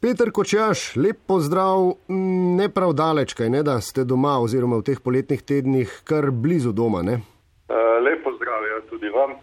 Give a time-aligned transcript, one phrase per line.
[0.00, 1.90] Peter Kočaš, lep pozdrav,
[2.58, 6.72] ne prav daleč, kaj ne, da ste doma oziroma v teh poletnih tednih kar blizu
[6.72, 7.02] doma.
[7.04, 7.18] Ne?
[8.06, 9.34] Lep pozdrav, ja, tudi vam.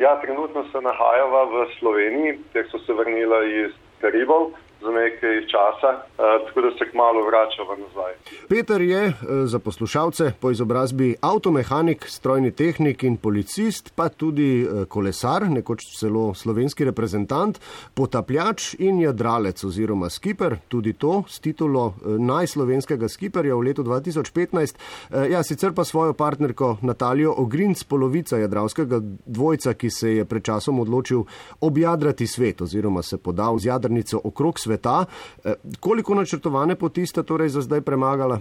[0.00, 4.54] Ja, trenutno se nahajava v Sloveniji, ker so se vrnila iz Karibov
[4.86, 8.12] za nekaj časa, uh, tako da se kmalo vračava nazaj.
[8.48, 9.14] Peter je uh,
[9.44, 16.34] za poslušalce po izobrazbi avtomehanik, strojni tehnik in policist, pa tudi uh, kolesar, nekoč celo
[16.34, 17.58] slovenski reprezentant,
[17.94, 24.78] potapljač in jadralec oziroma skiper, tudi to s titulo najslovenskega skiperja v letu 2015.
[25.10, 30.42] Uh, ja, sicer pa svojo partnerko Natalijo Ogrinc, polovica jadralskega dvojca, ki se je pred
[30.42, 31.24] časom odločil
[31.60, 34.75] objadrati svet oziroma se podal z jadrnico okrog sveta.
[34.84, 38.34] Eh, koliko načrtovane poti ste torej za zdaj premagala?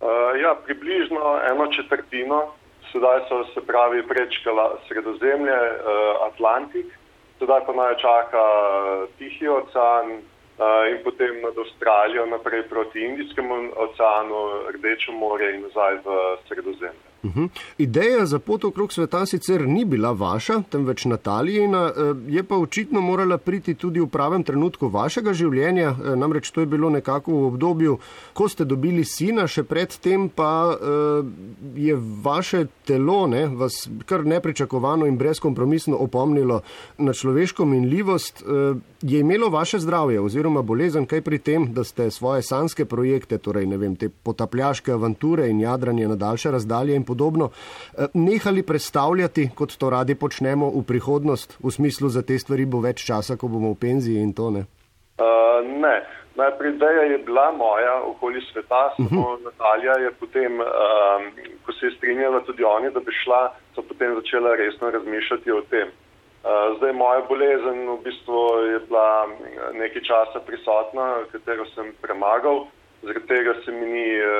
[0.00, 2.52] Uh, ja, približno eno četrtino.
[2.92, 5.78] Sedaj so se pravi prečkala sredozemlje, uh,
[6.32, 6.86] Atlantik,
[7.38, 8.44] sedaj pa naj čaka
[9.18, 10.22] Tihi ocean
[10.92, 17.09] in potem nad Avstralijo naprej proti Indijskemu oceanu, Rdečo more in nazaj v sredozemlje.
[17.22, 17.48] Uh -huh.
[17.78, 23.00] Ideja za pot okrog sveta sicer ni bila vaša, temveč Natalijina, eh, je pa očitno
[23.00, 25.96] morala priti tudi v pravem trenutku vašega življenja.
[26.04, 27.98] Eh, namreč to je bilo nekako v obdobju,
[28.32, 31.24] ko ste dobili sina, še predtem pa eh,
[31.74, 36.60] je vaše telo ne, vas kar nepričakovano in brezkompromisno opomnilo
[36.98, 38.44] na človeško minljivost.
[39.02, 43.66] Je imelo vaše zdravje oziroma bolezen kaj pri tem, da ste svoje sanske projekte, torej
[43.66, 49.50] ne vem, te potapljaške avanture in jadranje na daljše razdalje in podobno, eh, nehali predstavljati,
[49.58, 53.50] kot to radi počnemo v prihodnost, v smislu za te stvari bo več časa, ko
[53.50, 54.64] bomo v penziji in to ne?
[55.18, 55.96] Uh, ne.
[56.40, 59.44] Najprej ideja je bila moja okoli sveta, samo uh -huh.
[59.44, 60.66] Natalija je potem, um,
[61.66, 65.60] ko se je strinjala tudi oni, da bi šla, so potem začela resno razmišljati o
[65.60, 65.88] tem.
[65.88, 68.38] Uh, zdaj moja bolezen v bistvu
[68.72, 69.28] je bila
[69.72, 72.66] nekaj časa prisotna, katero sem premagal,
[73.02, 74.30] zaradi tega se mi ni uh,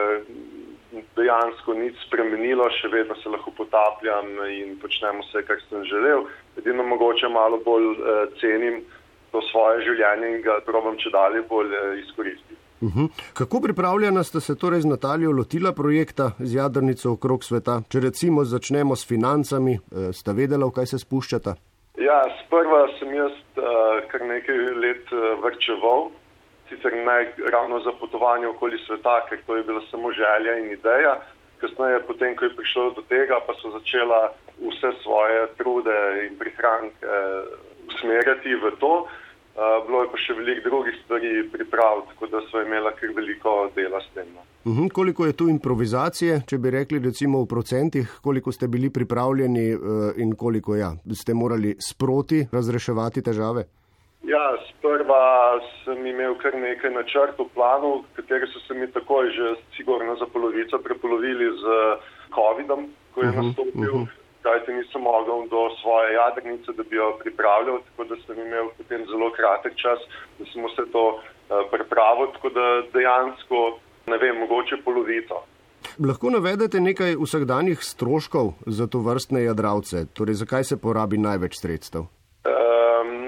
[1.16, 6.26] dejansko nič spremenilo, še vedno se lahko potapljam in počnem vse, kar sem želel.
[6.58, 8.82] Edino mogoče malo bolj uh, cenim
[9.30, 12.58] to svoje življenje in ga probam če dalje bolj uh, izkoristiti.
[12.80, 13.00] Uh mhm.
[13.00, 13.32] -huh.
[13.34, 17.82] Kako pripravljena ste se torej z Natalijo lotila projekta z jadrnico okrog sveta?
[17.88, 21.54] Če recimo začnemo s financami, uh, sta vedela, v kaj se spuščata?
[21.98, 23.64] Ja, sprva sem jaz uh,
[24.10, 26.10] kar nekaj let uh, vrčeval
[26.70, 27.18] sicer ne
[27.50, 31.20] ravno za potovanje okoli sveta, ker to je bila samo želja in ideja.
[31.60, 37.06] Kasneje, potem, ko je prišlo do tega, pa so začela vse svoje trude in prihranke
[37.90, 38.94] usmerjati v to.
[39.50, 43.54] Uh, bilo je pa še veliko drugih stvari priprav, tako da so imela kar veliko
[43.74, 44.28] dela s tem.
[44.64, 44.92] Uh -huh.
[44.92, 49.80] Koliko je tu improvizacije, če bi rekli recimo v procentih, koliko ste bili pripravljeni uh,
[50.16, 53.64] in koliko ja, ste morali sproti razreševati težave?
[54.22, 60.16] Ja, sprva sem imel kar nekaj načrtov, planov, kateri so se mi takoj že sigurno
[60.20, 61.64] za polovico prepolovili z
[62.36, 62.82] COVID-om,
[63.14, 64.08] ko je uh mhm, -huh, nastopil, uh -huh.
[64.42, 69.06] kajte nisem mogel do svoje jadrnice, da bi jo pripravljal, tako da sem imel potem
[69.06, 70.00] zelo kratek čas,
[70.38, 71.20] da sem vse to uh,
[71.72, 75.36] pripravil, tako da dejansko, ne vem, mogoče polovico.
[75.98, 82.19] Lahko navedete nekaj vsakdanjih stroškov za to vrstne jadravce, torej zakaj se porabi največ sredstev?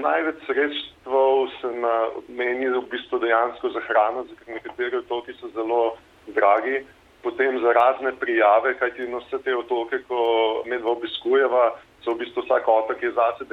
[0.02, 5.96] Največ sredstev se nameni v bistvu dejansko za hrano, ker nekateri otoki so zelo
[6.26, 6.82] dragi,
[7.22, 10.20] potem za razne prijave, kajti na vse te otoke, ko
[10.66, 11.64] medva obiskujeva,
[12.04, 13.46] so v bistvu vsak otok je zase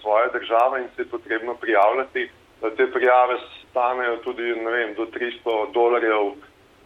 [0.00, 2.28] svoje države in se je potrebno prijavljati.
[2.76, 3.38] Te prijave
[3.70, 6.32] stanejo tudi, vem, do 300 dolarjev,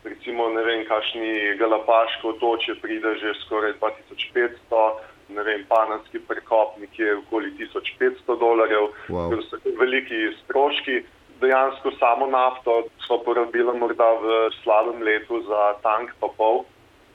[0.05, 7.17] recimo, ne vem, kakšni galapaško otoče pride že skoraj 2500 ne vem, panamski prekop nekje
[7.23, 9.31] okoli 1500 dolarjev, wow.
[9.31, 11.03] ker so veliki stroški.
[11.41, 16.65] Dejansko samo nafto smo porabili morda v slabem letu za tank pa pol,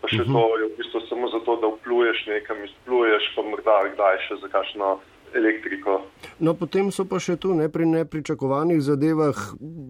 [0.02, 0.34] pa še uh -huh.
[0.34, 4.47] to je v bistvu samo zato, da vpluješ nekam, izpluješ pa morda kdaj še za
[4.47, 5.00] kakšno
[5.35, 6.01] elektriko.
[6.40, 9.38] No, potem so pa še tu ne pri nepričakovanih zadevah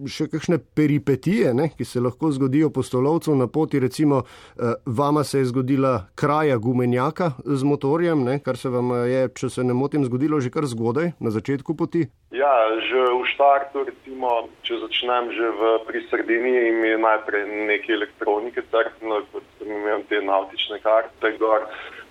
[0.06, 3.80] še kakšne peripetije, ne, ki se lahko zgodijo postolovcu na poti.
[3.82, 9.28] Recimo, eh, vama se je zgodila kraja gumenjaka z motorjem, ne, kar se vam je,
[9.34, 12.06] če se ne motim, zgodilo že kar zgodaj na začetku poti.
[12.30, 12.52] Ja,
[12.82, 18.62] že v štartu, recimo, če začnem že v, pri sredini in mi najprej nekaj elektronike
[18.70, 21.66] crkno, kot sem imel te nautične karte gor.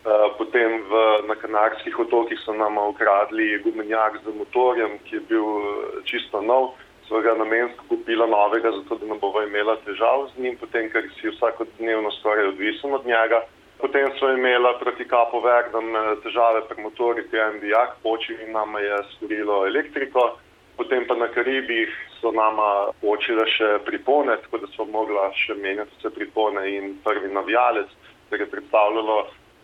[0.05, 0.93] Eh, potem v,
[1.25, 6.77] na Kanarskih otokih so nam ukradli gumenjak z motorjem, ki je bil eh, čisto nov.
[7.07, 11.09] Sva ga namensko kupila novega, zato da ne bova imela težav z njim, potem, ker
[11.17, 13.41] si vsakodnevno skoraj odvisen od njega.
[13.81, 18.37] Potem so imela proti kapo Verdom eh, težave pri motorju, ki je en dijak počil
[18.45, 20.35] in nama je skorilo elektriko.
[20.77, 25.57] Potem pa na Karibih so so nama počile še pripone, tako da smo mogla še
[25.61, 27.89] menjati vse pripone in prvi navijalec,
[28.29, 29.17] kar je predstavljalo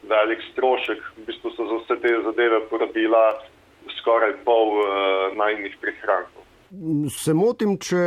[0.09, 1.01] velik strošek.
[1.17, 3.25] V bistvu so za vse te zadeve porabila
[3.99, 4.87] skoraj pol uh,
[5.37, 6.41] najnih prihrankov.
[7.11, 7.99] Se motim, če,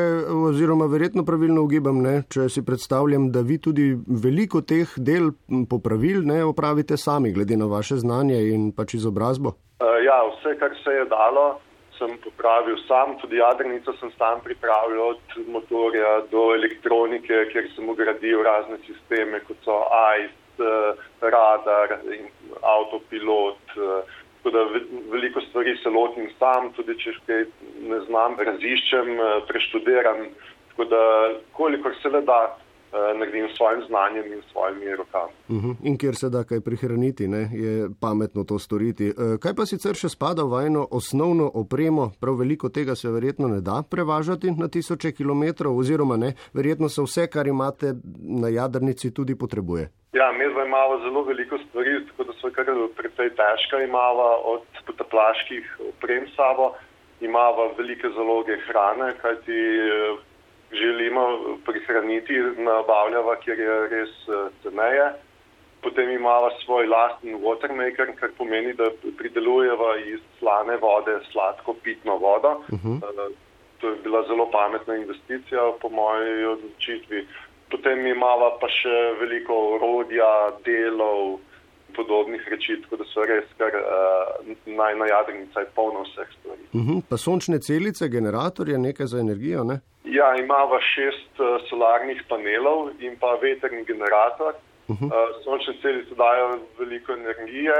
[0.48, 3.90] oziroma verjetno pravilno ugibam, ne, če si predstavljam, da vi tudi
[4.24, 5.34] veliko teh del
[5.68, 9.52] popravil ne opravite sami, glede na vaše znanje in pač izobrazbo?
[9.84, 11.58] Uh, ja, vse, kar se je dalo,
[11.98, 13.18] sem popravil sam.
[13.20, 19.60] Tudi jadrnico sem sam pripravil od motorja do elektronike, kjer sem ugradil razne sisteme, kot
[19.66, 20.32] so AIS,
[20.64, 20.93] uh,
[21.34, 22.28] radar in
[22.62, 23.76] avtopilot.
[23.76, 24.64] Uh, Tako da
[25.12, 27.44] veliko stvari se lotim sam, tudi če kaj
[27.88, 30.18] ne znam, raziščem, eh, preštudiram.
[30.68, 31.00] Tako da
[31.56, 32.63] kolikor se le da, eh,
[33.18, 35.32] naredim s svojim znanjem in svojimi rokami.
[35.48, 35.70] Uh mhm.
[35.70, 35.76] -huh.
[35.82, 39.06] In kjer se da kaj prihraniti, ne, je pametno to storiti.
[39.08, 42.10] Eh, kaj pa sicer še spada v eno osnovno opremo?
[42.20, 47.02] Prav veliko tega se verjetno ne da prevažati na tisoče kilometrov, oziroma ne, verjetno se
[47.02, 47.94] vse, kar imate
[48.42, 49.90] na jadrnici, tudi potrebuje.
[50.12, 53.76] Ja, mi zdaj imamo zelo veliko stvari, tako da so kar precej težka.
[53.82, 56.74] Imamo od potaplaških oprem sabo,
[57.20, 59.58] imamo velike zaloge hrane, kajti
[59.90, 60.33] eh,
[60.72, 65.12] želimo prihraniti nabavljava, kjer je res eh, ceneje.
[65.82, 68.88] Potem imamo svoj lasten watermaker, kar pomeni, da
[69.18, 72.60] pridelujeva iz slane vode sladko pitno vodo.
[72.68, 72.96] Uh mhm.
[72.96, 73.32] eh, -huh.
[73.80, 77.26] To je bila zelo pametna investicija, po moji odločitvi.
[77.70, 81.38] Potem imamo pa še veliko orodja, delov,
[81.96, 86.64] podobnih reči, tako da so res kar uh, naj na jadrnica je polno vseh stvari.
[86.72, 87.02] Uh mhm, -huh.
[87.08, 89.80] Pa sončne celice, generatorje, nekaj za energijo, ne?
[90.04, 94.52] Ja, imamo šest uh, solarnih panelov in pa veterni generator.
[94.88, 95.06] Uh -huh.
[95.06, 97.76] uh, sončne celice dajo veliko energije,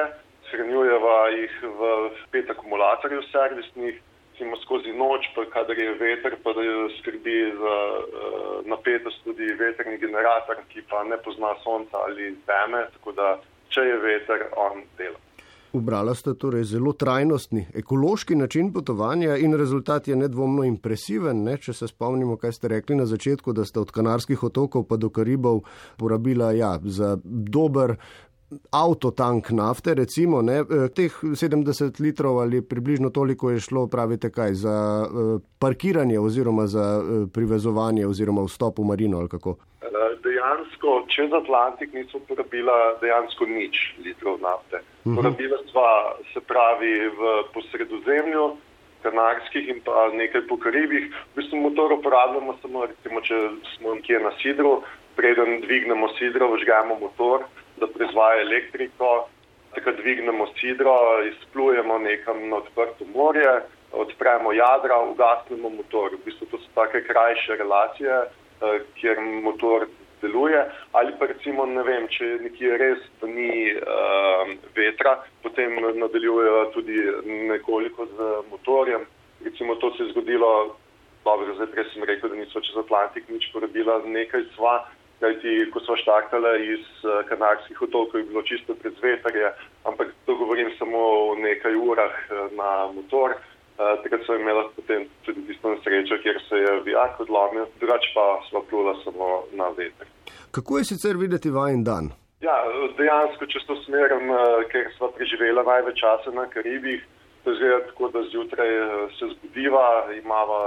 [0.49, 3.95] shranjujeva jih v pet akumulatorjev servisnih
[4.35, 6.63] recimo skozi noč, pa kadar je veter, pa da
[6.99, 13.13] skrbi za uh, napetost tudi veterni generator, ki pa ne pozna sonca ali teme, tako
[13.13, 13.39] da
[13.75, 15.19] če je veter, on dela.
[15.75, 21.41] Ubrala ste torej zelo trajnostni, ekološki način potovanja in rezultat je nedvomno impresiven.
[21.43, 21.57] Ne?
[21.59, 25.11] Če se spomnimo, kaj ste rekli na začetku, da ste od Kanarskih otokov pa do
[25.11, 25.65] Karibov
[25.99, 27.97] porabila ja, za dober
[28.73, 34.55] avtotank nafte, recimo, ne, eh, teh 70 litrov ali približno toliko je šlo, pravite kaj,
[34.55, 39.57] za uh, parkiranje oziroma za uh, privezovanje oziroma vstop v marino ali kako?
[40.25, 44.81] Dejansko čez Atlantik nismo porabila dejansko nič litrov nafte.
[45.07, 45.17] Mhm.
[45.17, 45.91] Porabila sva
[46.33, 48.57] se pravi v posredozemlju,
[49.03, 51.13] kanarskih in pa nekaj po Karibih.
[51.33, 53.37] V bistvu motor uporabljamo samo, recimo, če
[53.77, 54.81] smo nekje na sidru,
[55.17, 57.45] preden dvignemo sidro, vžgamo motor
[57.85, 59.29] da proizvaja elektriko,
[59.75, 60.97] tako dvignemo sidro,
[61.29, 63.61] izplujemo nekam na odprto morje,
[63.93, 66.15] odpremo jadra, ugasnemo motor.
[66.15, 69.87] V bistvu to so take krajše relacije, eh, kjer motor
[70.25, 70.65] deluje.
[70.93, 76.97] Ali pa recimo, ne vem, če nekje res ni uh, vetra, potem nadaljujejo tudi
[77.51, 79.05] nekoliko z motorjem.
[79.45, 80.77] Recimo to se je zgodilo,
[81.25, 84.79] dobro, zdaj prej sem rekel, da niso čez Atlantik nič porabila, nekaj sva
[85.25, 89.49] kajti ko smo štartali iz eh, kanarskih otokov, je bilo čisto pred zvetarje,
[89.89, 91.01] ampak to govorim samo
[91.31, 93.31] o nekaj urah eh, na motor.
[93.75, 98.27] Uh, takrat so imeli potem tudi tisto nesrečo, kjer se je vijak odlomil, drugače pa
[98.49, 100.07] smo plula samo na veter.
[100.55, 102.13] Kako je sicer videti vajen dan?
[102.47, 102.55] Ja,
[102.99, 104.31] dejansko, če to smerim,
[104.71, 107.03] ker smo preživeli največ časa na Karibih,
[107.43, 108.71] to je tako, da zjutraj
[109.19, 109.89] se zbudiva,
[110.23, 110.61] imamo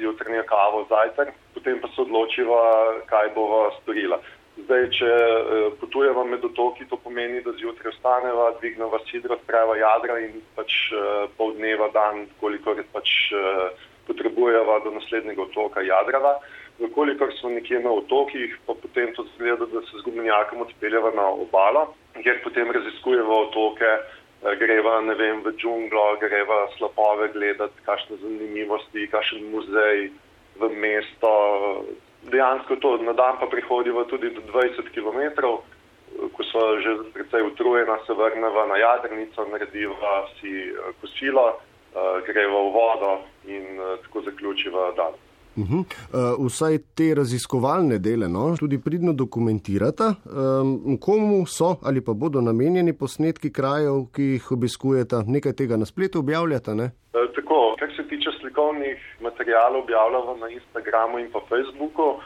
[0.00, 2.60] jutranje kavo, zajtrk, potem pa se odločiva,
[3.10, 4.20] kaj bova storila.
[4.56, 10.16] Zdaj, če uh, potujeva med otoki, to pomeni, da zjutraj vstaneva, dvigneva sidro, odpreva jadra
[10.24, 13.68] in pač uh, pol dneva dan, koliko je pač uh,
[14.08, 16.38] potrebujeva do naslednjega otoka jadrava.
[16.80, 21.28] Vkolikor smo nekje na otokih, pa potem to zgleda, da se z gumenjakom odpeljeva na
[21.32, 23.92] obalo, kjer potem raziskujeva otoke,
[24.60, 30.10] greva vem, v džunglo, greva slapove gledati, kakšne zanimivosti, kakšen muzej
[30.60, 31.30] v mesto.
[32.26, 35.20] Dejansko to na dan pa prihodiva tudi do 20 km,
[36.34, 42.60] ko smo že precej utrujena, se vrneva na jadrnico, narediva si eh, kosilo, eh, greva
[42.66, 43.12] v vodo
[43.46, 45.14] in eh, tako zaključiva dan.
[45.56, 45.84] Uh -huh.
[46.38, 52.40] uh, vsaj te raziskovalne dele no, tudi pridno dokumentirata, um, komu so ali pa bodo
[52.40, 56.74] namenjeni posnetki krajev, ki jih obiskujete, nekaj tega na spletu objavljate?
[56.74, 56.90] Ne?
[58.56, 62.02] Slikovnih materijalov, objavljamo na Instagramu in pa Facebooku.
[62.02, 62.20] Uh,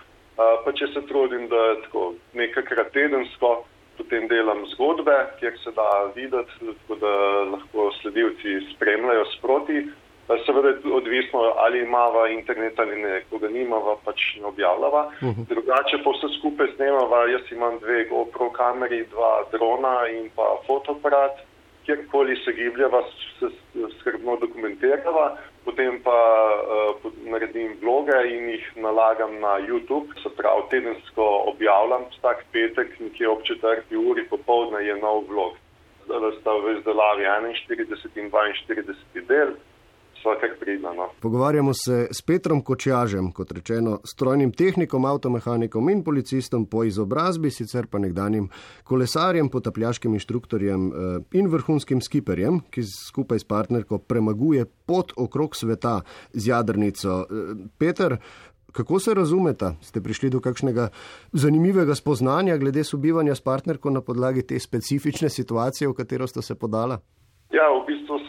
[0.65, 3.65] pa če se trudim, da je tako nekajkrat tedensko,
[3.99, 7.11] potem delam zgodbe, kjer se da videti, tako da
[7.55, 9.83] lahko sledilci spremljajo sproti.
[10.47, 15.07] Seveda je odvisno, ali imamo internet ali ne, ko ga nimamo, pač ne objavljava.
[15.07, 15.49] Uh -huh.
[15.49, 21.43] Drugače pa vse skupaj snemava, jaz imam dve GoPro kameri, dva drona in pa fotoaparat,
[21.87, 23.03] kjerkoli se gibljava,
[23.39, 23.49] se
[24.01, 26.19] skrbno dokumentirava, potem pa
[26.97, 33.29] uh, naredim vloge in jih nalagam na YouTube, se pravi tedensko objavljam, vsak petek, nekje
[33.29, 35.59] ob četrti uri popovdne je nov vlog.
[36.07, 39.55] Zdaj sta v izdelavi 41 in 42 del
[40.21, 40.93] vsakega pridna.
[40.95, 41.09] No.
[41.21, 47.87] Pogovarjamo se s Petrom Kočjažem, kot rečeno, strojnim tehnikom, avtomehanikom in policistom po izobrazbi, sicer
[47.87, 48.49] pa nekdanjim
[48.85, 56.01] kolesarjem, potapljaškim inštruktorjem eh, in vrhunskim skiperjem, ki skupaj s partnerko premaguje pot okrog sveta
[56.33, 57.25] z jadrnico.
[57.25, 58.17] Eh, Peter,
[58.73, 59.65] Kako se razumete?
[59.81, 60.89] Ste prišli do kakšnega
[61.33, 66.55] zanimivega spoznanja glede sobivanja s partnerko na podlagi te specifične situacije, v katero ste se
[66.55, 67.01] podala?
[67.51, 68.20] Ja, v bistvu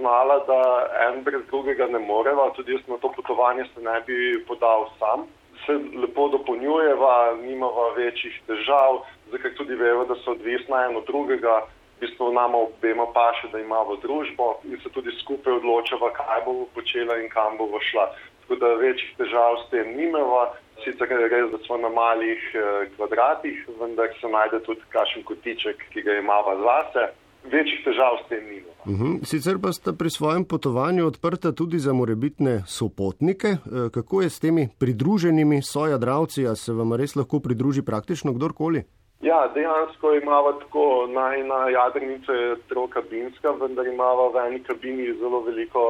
[0.00, 4.44] spoznala, da en brez drugega ne moreva, tudi jaz na to potovanje se ne bi
[4.48, 5.26] podal sam.
[5.66, 11.66] Se lepo dopolnjujeva, nimava večjih težav, zakaj tudi veva, da so odvisna en od drugega.
[11.98, 16.64] V bistvu nama obema paše, da imamo družbo in se tudi skupaj odločava, kaj bomo
[16.74, 18.08] počela in kam bomo šla.
[18.40, 20.54] Tako da večjih težav s tem nimava.
[20.80, 25.84] Sicer je res, da smo na malih eh, kvadratih, vendar se najde tudi kakšen kotiček,
[25.92, 27.10] ki ga imava zase
[27.44, 28.70] večjih težav s tem nima.
[28.84, 29.16] Uh mhm.
[29.24, 33.48] Sicer pa sta pri svojem potovanju odprta tudi za morebitne sopotnike.
[33.48, 33.58] E,
[33.92, 38.84] kako je s temi pridruženimi sojadravci, a se vam res lahko pridruži praktično kdorkoli?
[39.20, 42.32] Ja, dejansko imamo tako najna jadrnica
[42.68, 45.82] trokabinska, vendar imamo v eni kabini zelo veliko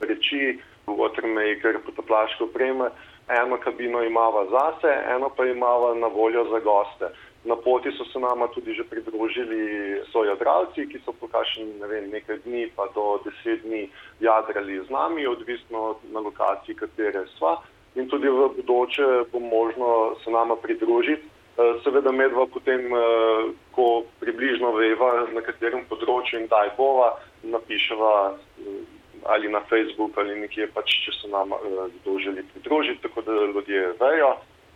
[0.00, 2.90] reči, watermaker, potoplaško opreme.
[3.28, 7.08] Eno kabino imamo zase, eno pa imamo na voljo za goste.
[7.44, 12.08] Na poti so se nama tudi že pridružili sojadralci, ki so po kakšen ne vem,
[12.10, 13.88] nekaj dni pa do deset dni
[14.20, 17.60] jadrali z nami, odvisno na lokaciji, katere sva.
[17.94, 21.28] In tudi v bodoče bo možno se nama pridružiti.
[21.54, 28.34] Eh, seveda medva potem, eh, ko približno veva, na katerem področju in kdaj bova, napiševa
[28.34, 28.82] eh,
[29.30, 31.56] ali na Facebook ali nekje pač, če se nama
[32.00, 34.32] kdo želi pridružiti, tako da ljudje vejo.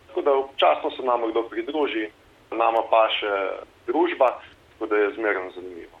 [0.07, 2.07] Tako da občasno se nama kdo pridruži
[2.51, 3.33] nama pa še
[3.87, 4.33] družba,
[4.73, 5.99] tako da je zmerno zanimivo.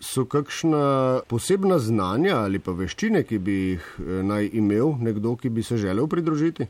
[0.00, 5.52] So kakšna posebna znanja ali pa veščine, ki bi jih eh, naj imel nekdo, ki
[5.54, 6.66] bi se želel pridružiti?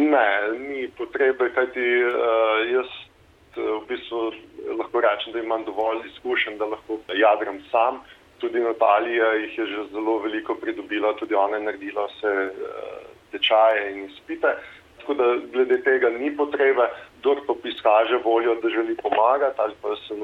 [0.00, 0.26] Ne,
[0.58, 4.22] ni potrebe, kajti uh, jaz eh, v bistvu
[4.78, 8.00] lahko rečem, da imam dovolj izkušenj, da lahko jadram sam.
[8.40, 12.32] Tudi Natalija jih je že zelo veliko pridobila, tudi ona je naredila vse
[13.32, 14.54] tečaje in izpite.
[15.00, 16.86] Tako da glede tega ni potrebe,
[17.20, 20.14] kdo pa izkaže voljo, da želi pomagati ali pa se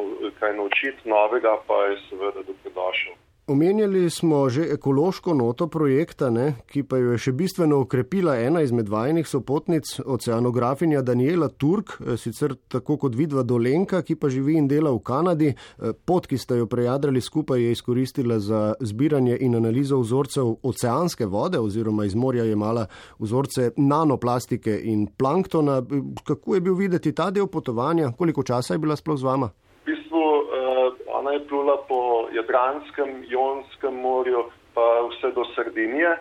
[0.41, 3.15] kaj naučiti novega, pa je seveda dobrodošel.
[3.49, 8.59] Omenjali smo že ekološko noto projekta, ne, ki pa jo je še bistveno okrepila ena
[8.67, 14.57] izmed vajnih sopotnic, oceanografinja Daniela Turk, eh, sicer tako kot vidva Dolenka, ki pa živi
[14.59, 15.53] in dela v Kanadi.
[15.55, 21.27] Eh, pot, ki ste jo prejadrali skupaj, je izkoristila za zbiranje in analizo vzorcev oceanske
[21.27, 22.89] vode oziroma iz morja je mala
[23.21, 25.83] vzorce nanoplastike in planktona.
[26.25, 28.11] Kako je bil videti ta del potovanja?
[28.19, 29.51] Koliko časa je bila sploh z vama?
[31.37, 36.17] Je plula po Jadranskem, Jonskem morju, pa vse do Sardinije,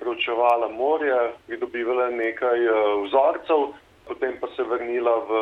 [0.00, 3.74] preučevala morje, pridobivala nekaj uh, vzorcev,
[4.08, 5.32] potem pa se vrnila v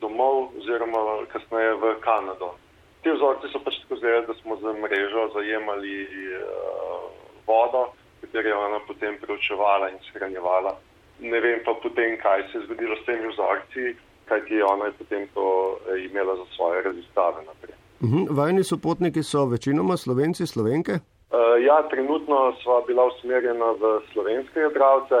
[0.00, 2.54] domov oziroma kasneje v Kanado.
[3.02, 7.08] Te vzorce so pač tako zdaj, da smo za mrežo zajemali uh,
[7.46, 10.76] vodo, katero je ona potem preučevala in shranjevala.
[11.20, 13.96] Ne vem pa potem, kaj se je zgodilo s temi vzorci,
[14.28, 15.46] kajti ona je potem to
[15.88, 17.79] eh, imela za svoje raziskave naprej.
[18.00, 18.26] Uhum.
[18.30, 20.92] Vajni sopotniki so večinoma slovenci, slovenke?
[20.92, 25.18] Uh, ja, trenutno sva bila usmerjena v slovenske jadravce,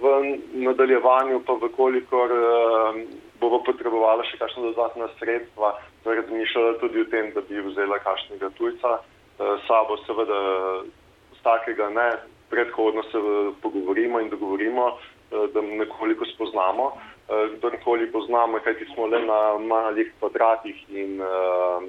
[0.00, 0.12] v
[0.66, 2.96] nadaljevanju pa vkolikor uh,
[3.40, 8.50] bomo potrebovali še kakšno dodatna sredstva, torej razmišljala tudi o tem, da bi vzela kakšnega
[8.56, 8.96] tujca.
[9.36, 10.40] Uh, sabo seveda
[11.36, 12.08] z takega ne,
[12.48, 13.20] predhodno se
[13.60, 16.88] pogovorimo in dogovorimo, uh, da nekoliko spoznamo.
[17.28, 21.84] Uh, kdorkoli poznamo, kajti smo le na malih kvadratih in uh,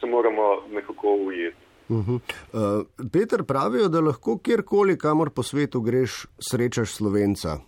[0.00, 1.66] se moramo nekako ujeti.
[1.88, 2.14] Uh -huh.
[2.18, 7.52] uh, Peter pravijo, da lahko kjerkoli, kamor po svetu greš, srečaš slovenca.
[7.52, 7.60] Uh,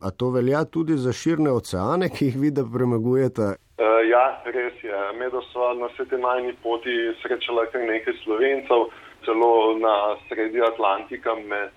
[0.00, 3.42] a to velja tudi za širne oceane, ki jih vidi, da premagujete?
[3.42, 4.98] Uh, ja, res je.
[5.18, 8.80] Medo so na sveti najni poti srečala kar nekaj slovencev,
[9.24, 9.94] celo na
[10.28, 11.70] sredi Atlantika med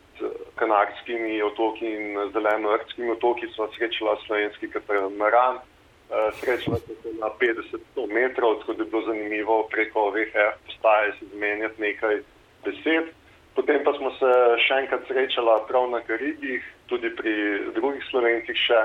[0.56, 5.56] Kanarskimi otoki in Zeleno-Rdskimi otoki so srečala slovenski katamaran.
[6.08, 11.12] Eh, srečala sem se na 50 metrov, tako da je bilo zanimivo preko VHF postaje
[11.20, 12.22] se zmenjati nekaj
[12.66, 13.06] besed.
[13.56, 14.30] Potem pa smo se
[14.68, 17.34] še enkrat srečala prav na Karibih, tudi pri
[17.76, 18.80] drugih slovencih še.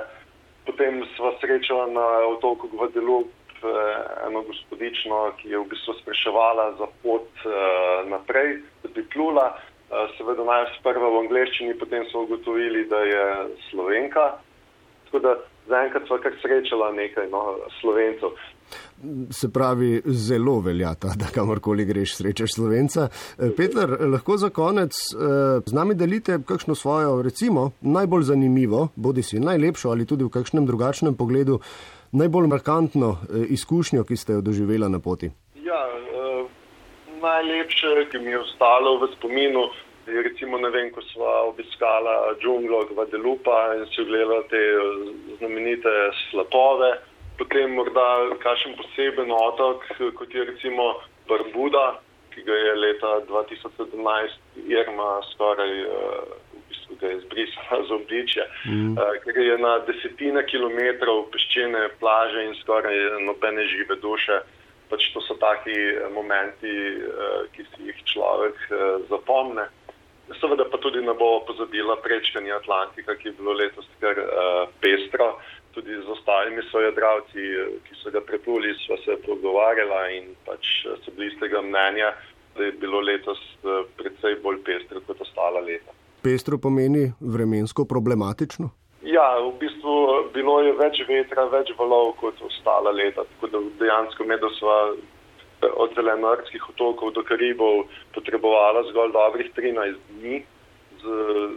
[0.67, 3.31] Potem sva srečala na otoku Gvadelup
[4.27, 7.53] eno gospodično, ki je v bistvu spraševala za pot uh,
[8.11, 9.53] naprej, da bi plula.
[9.93, 13.25] Uh, seveda naj sprva v angleščini, potem so ugotovili, da je
[13.71, 14.25] slovenka.
[15.07, 15.37] Tako da
[15.69, 17.43] zaenkrat sva kar srečala nekaj no,
[17.81, 18.37] slovencev.
[19.31, 23.09] Se pravi, zelo velja ta, da kamorkoli greš, srečaš slovenca.
[23.57, 24.97] Peter, lahko za konec
[25.67, 30.67] z nami delite kakšno svojo, recimo, najbolj zanimivo, bodi si najlepšo ali tudi v kakšnem
[30.67, 31.61] drugačnem pogledu
[32.13, 35.31] najbolj markantno eh, izkušnjo, ki ste jo doživela na poti?
[35.65, 36.45] Ja, eh,
[37.23, 39.65] najlepše, ki mi je ostalo v spominu,
[40.07, 45.91] je recimo, ne vem, ko smo obiskala džunglo Gvadelupa in si ogledala te eh, znamenite
[46.31, 46.93] slapove,
[47.39, 48.07] potem morda
[48.45, 49.83] kakšen poseben otok,
[50.15, 50.95] kot je recimo
[51.29, 51.99] Barbuda,
[52.35, 56.33] ki ga je leta 2017 Irma skoraj uh,
[57.01, 58.95] ga je zbrisala z obličja, mm.
[58.95, 64.43] uh, ker je na desetine kilometrov peščene plaže in skoraj nobene žive duše.
[64.93, 66.73] Pač to so taki eh, momenti,
[67.57, 68.59] ki si jih človek
[69.09, 69.65] zapomne.
[70.37, 75.39] Seveda pa tudi ne bo pozabila prečkanje Atlantika, ki je bilo letos kar uh, pestro.
[75.73, 76.05] Tudi z
[76.43, 77.43] ostalimi sojadravci,
[77.87, 82.13] ki so ga prepluli, sva se pogovarjala in pač so bili iz tega mnenja,
[82.57, 83.39] da je bilo letos
[83.97, 88.71] predvsej bolj pestro kot ostala leta pestro pomeni vremensko problematično?
[89.03, 89.95] Ja, v bistvu
[90.35, 93.25] bilo je več vetra, več valov kot ostala leta.
[93.35, 94.77] Tako da dejansko med osva
[95.63, 97.85] od zelenorskih otokov do Karibov
[98.15, 100.43] potrebovala zgolj dobrih 13 dni
[101.03, 101.07] z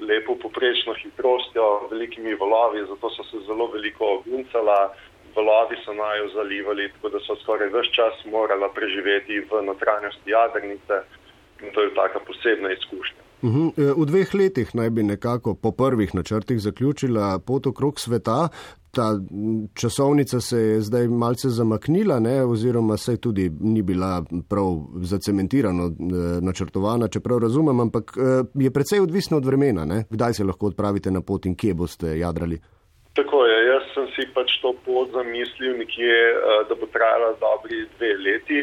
[0.09, 4.93] lepo poprečno hitrostjo, velikimi valovi, zato so se zelo veliko oguncala,
[5.35, 10.95] valovi so najo zalivali, tako da so skoraj vse čas morala preživeti v notranjosti jadrnice
[11.61, 13.21] in to je taka posebna izkušnja.
[13.43, 13.67] Mhm.
[13.77, 18.49] E, v dveh letih naj bi nekako po prvih načrtih zaključila pot okrog sveta.
[18.95, 19.07] Ta
[19.75, 24.69] časovnica se je zdaj malce zamaknila, ne, oziroma se tudi ni bila prav
[25.03, 25.91] zacementirano e,
[26.41, 29.85] načrtovana, čeprav razumem, ampak e, je precej odvisno od vremena.
[29.85, 30.03] Ne.
[30.09, 32.59] Kdaj se lahko odpravite na pot in kje boste jadrali?
[33.19, 36.15] Tako je, jaz sem si pač to pot zamislil nekje,
[36.69, 38.59] da bo trajala dobri dve leti.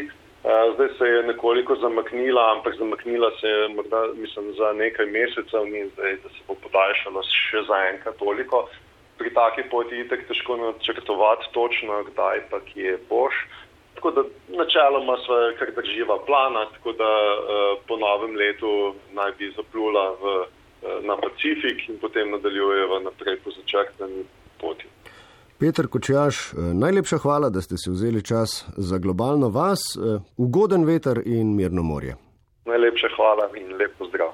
[0.73, 5.85] Zdaj se je nekoliko zamaknila, ampak zamaknila se je morda, mislim, za nekaj mesecev, ni
[5.93, 8.67] zdaj, da se bo podaljšalo še za enkrat toliko.
[9.17, 13.33] Pri taki poti je tako težko načrtovati točno, kdaj pa kje boš.
[13.95, 14.23] Tako da
[14.57, 17.11] načeloma se kar drživa plana, tako da
[17.87, 20.33] po novem letu naj bi zaplula v,
[21.07, 24.25] na Pacifik in potem nadaljujeva naprej po začrtani
[24.59, 24.89] poti.
[25.63, 30.83] Peter Kočjaš, eh, najlepša hvala, da ste si vzeli čas za globalno vas, eh, ugoden
[30.85, 32.15] veter in mirno morje.
[32.65, 34.31] Najlepša hvala in lep pozdrav.